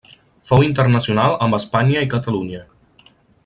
Fou 0.51 0.63
internacional 0.67 1.37
amb 1.47 1.59
Espanya 1.59 2.05
i 2.07 2.11
Catalunya. 2.15 2.67